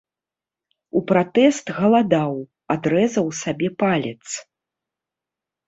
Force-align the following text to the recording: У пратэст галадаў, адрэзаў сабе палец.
У 0.99 1.01
пратэст 1.11 1.65
галадаў, 1.81 2.33
адрэзаў 2.77 3.27
сабе 3.43 3.73
палец. 3.85 4.23